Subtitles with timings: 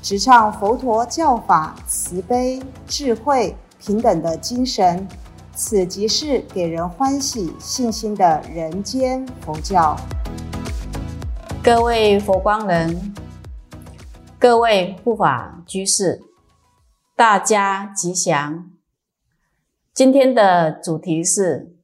[0.00, 5.06] 直唱佛陀教法慈悲、智慧、平等的精神。
[5.54, 9.96] 此即是给人欢喜、信心的人间佛教。
[11.64, 13.12] 各位佛光人，
[14.38, 16.22] 各位护法居士，
[17.16, 18.70] 大家吉祥。
[19.92, 21.74] 今天的主题是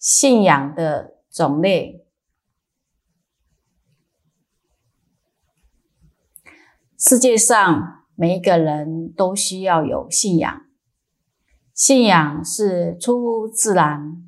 [0.00, 2.01] 信仰的种类。
[7.04, 10.62] 世界上每一个人都需要有信仰。
[11.74, 14.22] 信仰是出乎自然、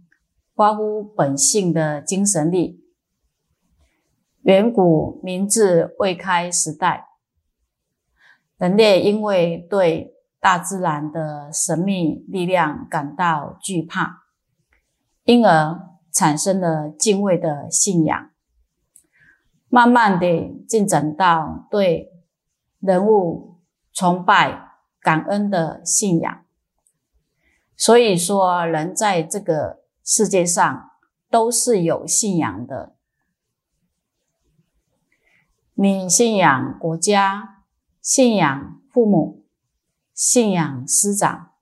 [0.56, 2.82] 发乎本性的精神力。
[4.42, 7.06] 远古明治未开时代，
[8.58, 14.24] 人类因为对大自然的神秘力量感到惧怕，
[15.22, 15.78] 因而
[16.12, 18.30] 产生了敬畏的信仰，
[19.68, 20.26] 慢慢的
[20.66, 22.10] 进展到对
[22.84, 23.62] 人物
[23.94, 26.44] 崇拜、感恩的信仰。
[27.74, 30.90] 所以说，人在这个世界上
[31.30, 32.94] 都是有信仰的。
[35.72, 37.62] 你信仰国家，
[38.02, 39.46] 信仰父母，
[40.12, 41.52] 信仰师长，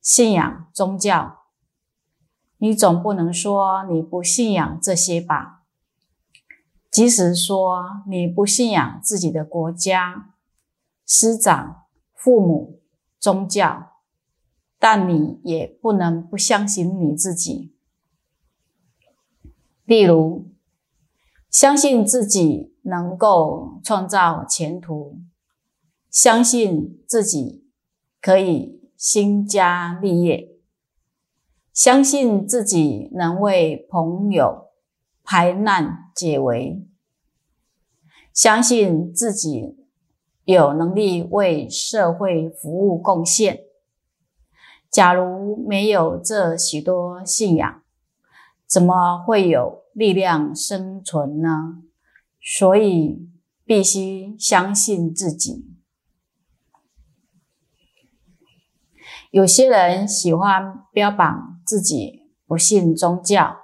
[0.00, 1.40] 信仰宗教，
[2.58, 5.64] 你总不能说你不信仰这些吧？
[6.90, 10.34] 即使说你不信仰自己的国家、
[11.12, 12.80] 师长、父母、
[13.18, 13.88] 宗教。
[14.82, 17.74] 但你也不能不相信你自己。
[19.84, 20.48] 例如，
[21.50, 25.18] 相信自己能够创造前途，
[26.08, 27.68] 相信自己
[28.22, 30.56] 可以兴家立业，
[31.74, 34.68] 相信自己能为朋友
[35.22, 36.86] 排难解围，
[38.32, 39.79] 相信自己
[40.50, 43.60] 有能力为社会服务贡献。
[44.90, 47.82] 假如没有这许多信仰，
[48.66, 51.82] 怎么会有力量生存呢？
[52.40, 53.28] 所以
[53.64, 55.66] 必须相信自己。
[59.30, 63.58] 有些人喜欢标榜自己不信宗教，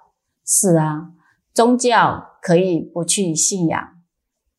[0.45, 1.11] 是啊，
[1.53, 4.01] 宗教可以不去信仰，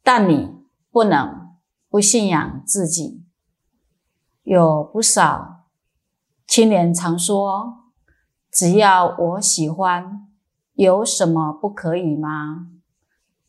[0.04, 0.50] 但你
[0.92, 1.47] 不能
[1.90, 3.24] 不信仰自己。
[4.44, 5.66] 有不少。
[6.48, 7.92] 青年常说
[8.52, 10.28] ：“只要我喜欢，
[10.74, 12.72] 有什么不可以吗？”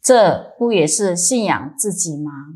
[0.02, 2.54] 这不也是信仰自己吗？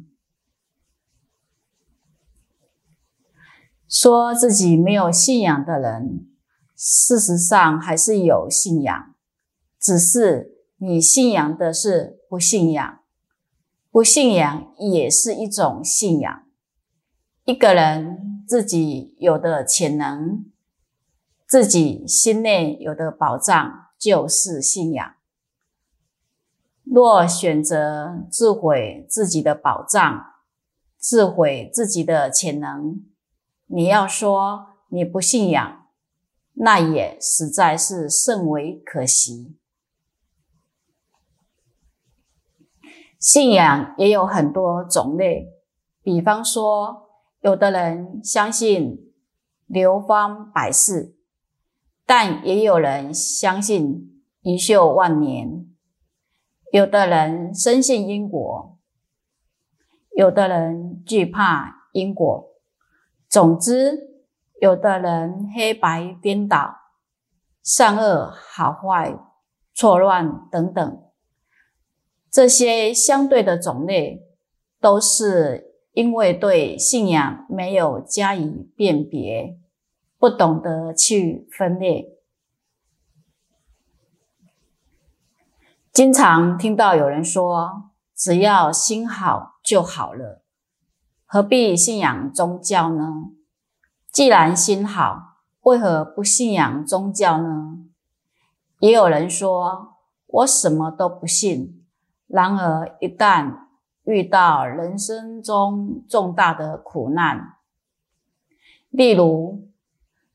[3.86, 6.26] 说自己没有信仰的人，
[6.74, 9.14] 事实上还是有信仰，
[9.78, 13.01] 只是你信仰的是不信仰，
[13.92, 16.42] 不信仰也是一种信仰。
[17.44, 18.30] 一个人。
[18.44, 20.44] 自己有的潜能，
[21.46, 25.14] 自己心内有的保障，就是信仰。
[26.82, 30.26] 若选择自毁自己的保障，
[30.98, 33.06] 自毁自己的潜能，
[33.68, 35.86] 你要说你不信仰，
[36.54, 39.56] 那也实在是甚为可惜。
[43.22, 45.46] 信仰也有很多种类，
[46.02, 47.08] 比方说。
[47.42, 49.12] 有的人相信
[49.66, 51.16] 流芳百世，
[52.06, 55.66] 但也有人相信遗秀万年。
[56.70, 58.78] 有的人深信因果，
[60.16, 62.48] 有的人惧怕因果。
[63.28, 64.22] 总之，
[64.60, 66.76] 有的人黑白颠倒、
[67.60, 69.18] 善恶好坏
[69.74, 71.02] 错乱等等，
[72.32, 74.26] 这些相对的种类
[74.80, 75.68] 都是。
[75.94, 79.58] 因为对信仰没有加以辨别，
[80.16, 82.06] 不懂得去分裂，
[85.92, 90.42] 经常听到有人说：“只要心好就好了，
[91.26, 93.32] 何必信仰宗教呢？
[94.10, 97.80] 既然心好，为何不信仰宗教呢？”
[98.80, 101.80] 也有人说：“我什么都不信。”
[102.32, 103.66] 然而一旦
[104.04, 107.56] 遇到人生中重大的苦难，
[108.88, 109.68] 例如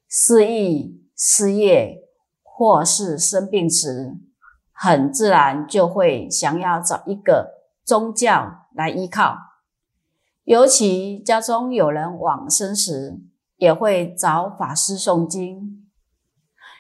[0.07, 2.03] 失忆、失业
[2.43, 4.15] 或是生病时，
[4.71, 9.35] 很自然就会想要找一个宗教来依靠。
[10.43, 13.19] 尤其家中有人往生时，
[13.55, 15.89] 也会找法师诵经。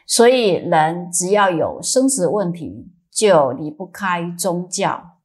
[0.05, 5.17] 所以，人只要有生死问题，就离不开宗教。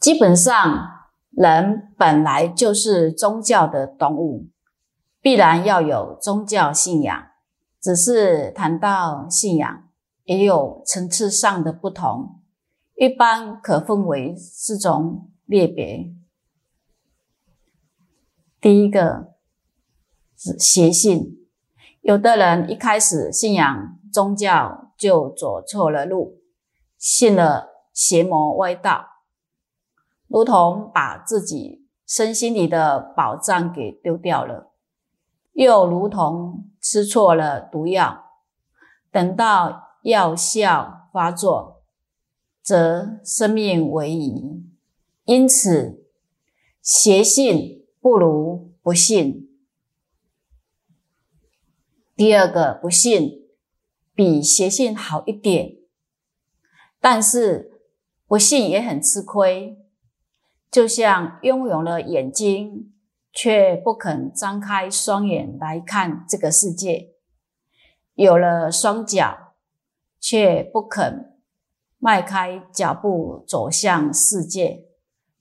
[0.00, 4.48] 基本上，人本来就是宗教的动物，
[5.20, 7.26] 必然要有宗教信仰。
[7.78, 9.88] 只是谈到信仰，
[10.24, 12.40] 也有层次上的不同。
[12.94, 16.10] 一般可分为四种类别。
[18.58, 19.34] 第一个
[20.38, 21.46] 是邪信。
[22.00, 26.40] 有的人一开始信仰宗教就走错了路，
[26.98, 29.06] 信了邪魔歪道，
[30.26, 34.72] 如同把自己身心里的宝藏给丢掉了，
[35.52, 38.24] 又如同吃错了毒药，
[39.10, 41.82] 等到药效发作，
[42.62, 44.64] 则生命为夷。
[45.24, 46.06] 因此，
[46.82, 49.48] 邪信不如不信。
[52.16, 53.39] 第二个不信
[54.14, 55.76] 比邪信好一点，
[57.00, 57.80] 但是
[58.26, 59.78] 不信也很吃亏，
[60.70, 62.92] 就像拥有了眼睛
[63.32, 67.14] 却不肯张开双眼来看这个世界，
[68.14, 69.54] 有了双脚
[70.20, 71.40] 却不肯
[71.98, 74.84] 迈开脚步走向世界，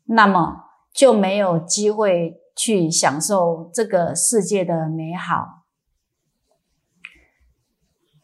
[0.05, 5.58] 那么就没有机会去享受这个世界的美好。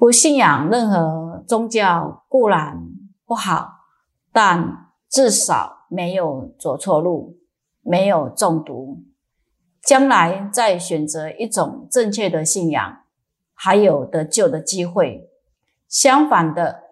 [0.05, 2.79] 不信仰任何宗教固然
[3.25, 3.71] 不好，
[4.31, 7.39] 但至少没有走错路，
[7.81, 9.01] 没有中毒。
[9.81, 12.99] 将来再选择一种正确的信仰，
[13.55, 15.27] 还有得救的机会。
[15.87, 16.83] 相反的，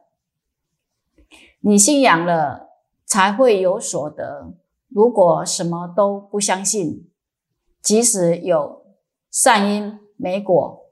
[1.59, 2.69] 你信仰了
[3.05, 4.55] 才会有所得。
[4.89, 7.07] 如果什么都不相信，
[7.79, 8.83] 即使有
[9.29, 10.87] 善因没果，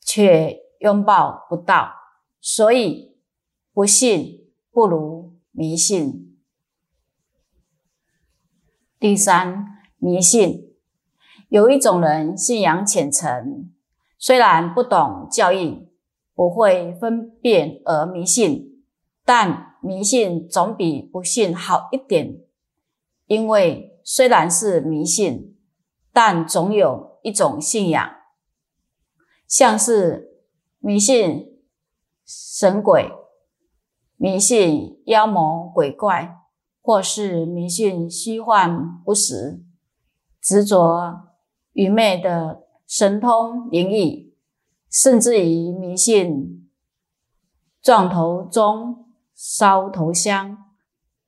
[0.00, 0.64] 却。
[0.80, 1.92] 拥抱不到，
[2.40, 3.16] 所以
[3.72, 6.38] 不信不如迷信。
[8.98, 9.64] 第三，
[9.98, 10.74] 迷信
[11.48, 13.72] 有一种人信仰虔诚，
[14.18, 15.88] 虽然不懂教义，
[16.34, 18.84] 不会分辨而迷信，
[19.24, 22.40] 但迷信总比不信好一点。
[23.26, 25.56] 因为虽然是迷信，
[26.12, 28.10] 但总有一种信仰，
[29.48, 30.35] 像是。
[30.86, 31.64] 迷信
[32.24, 33.10] 神鬼，
[34.14, 36.36] 迷信妖魔鬼怪，
[36.80, 39.64] 或是迷信虚幻不实，
[40.40, 41.32] 执着
[41.72, 44.32] 愚昧的神通灵异，
[44.88, 46.70] 甚至于迷信
[47.82, 50.56] 撞头钟、烧头香，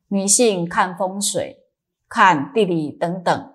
[0.07, 1.65] 迷信看风水、
[2.09, 3.55] 看地理等等，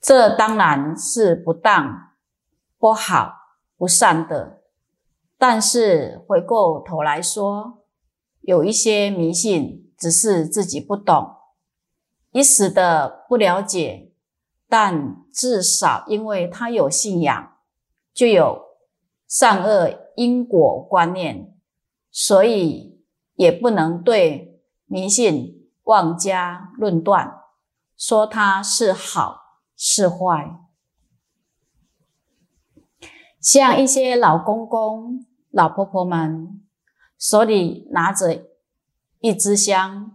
[0.00, 2.13] 这当然是不当。
[2.78, 3.32] 不好
[3.76, 4.62] 不善的，
[5.38, 7.84] 但是回过头来说，
[8.40, 11.34] 有一些迷信只是自己不懂，
[12.32, 14.12] 一时的不了解，
[14.68, 17.56] 但至少因为他有信仰，
[18.12, 18.62] 就有
[19.26, 21.56] 善恶因果观念，
[22.10, 23.02] 所以
[23.34, 27.40] 也不能对迷信妄加论断，
[27.96, 29.40] 说它是好
[29.76, 30.60] 是坏。
[33.44, 36.62] 像一些老公公、老婆婆们，
[37.18, 38.42] 手里拿着
[39.20, 40.12] 一支香，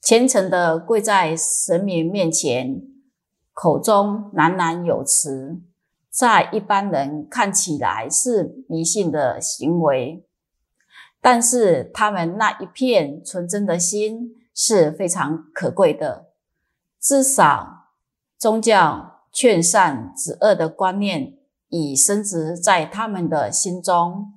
[0.00, 2.80] 虔诚的跪在神明面前，
[3.52, 5.60] 口中喃喃有词，
[6.08, 10.24] 在一般人看起来是迷信的行为，
[11.20, 16.28] 但是他们那一片纯真的心是非常可贵的，
[17.00, 17.88] 至少
[18.38, 21.37] 宗教劝善止恶的观念。
[21.68, 24.32] 已深植在他们的心中，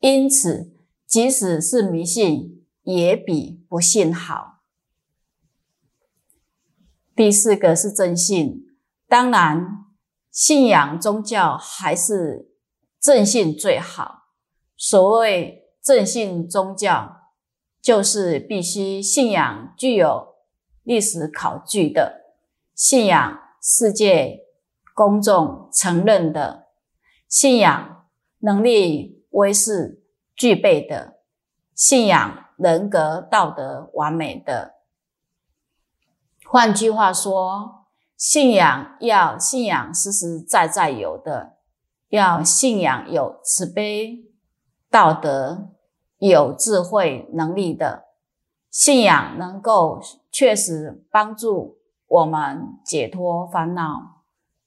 [0.00, 0.74] 因此，
[1.06, 4.60] 即使是迷信，也比不信好。
[7.14, 8.66] 第四个是正信，
[9.06, 9.86] 当然，
[10.30, 12.50] 信仰宗教还是
[13.00, 14.24] 正信最好。
[14.76, 17.30] 所谓正信宗教，
[17.80, 20.34] 就是必须信仰具有
[20.82, 22.34] 历史考据的，
[22.74, 24.45] 信仰世界。
[24.96, 26.68] 公众承认的
[27.28, 28.06] 信仰
[28.38, 30.02] 能力、威势
[30.34, 31.18] 具备的
[31.74, 34.76] 信仰人格道德完美的。
[36.46, 37.84] 换句话说，
[38.16, 41.58] 信仰要信仰实实在在有的，
[42.08, 44.24] 要信仰有慈悲、
[44.90, 45.72] 道德、
[46.16, 48.04] 有智慧能力的
[48.70, 50.00] 信仰，能够
[50.32, 54.15] 确实帮助我们解脱烦恼，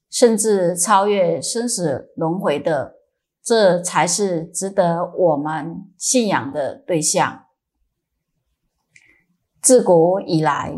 [0.10, 2.96] 甚至超越生死轮回的，
[3.44, 7.46] 这才是值得我们信仰的对象。
[9.62, 10.78] 自古以来。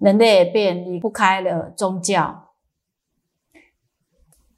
[0.00, 2.54] 人类便离不开了宗教。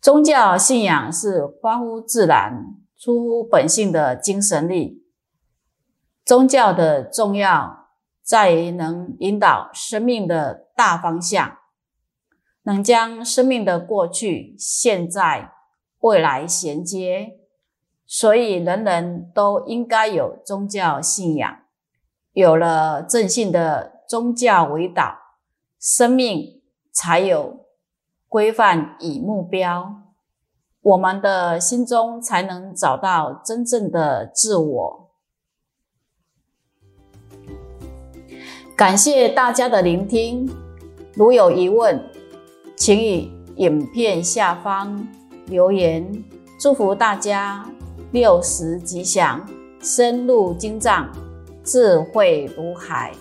[0.00, 5.04] 宗教信仰是关乎自然、出乎本性的精神力。
[6.24, 7.88] 宗教的重要
[8.22, 11.58] 在于能引导生命的大方向，
[12.62, 15.52] 能将生命的过去、现在、
[16.00, 17.38] 未来衔接。
[18.06, 21.58] 所以，人人都应该有宗教信仰。
[22.32, 25.20] 有了正信的宗教为导。
[25.84, 27.66] 生命才有
[28.28, 29.96] 规范与目标，
[30.80, 35.10] 我们的心中才能找到真正的自我。
[38.76, 40.48] 感谢大家的聆听，
[41.14, 42.08] 如有疑问，
[42.84, 45.06] 请于影片下方
[45.46, 46.04] 留言。
[46.58, 47.64] 祝福大家
[48.10, 49.40] 六时吉祥，
[49.80, 51.08] 深入经藏，
[51.62, 53.12] 智慧如海。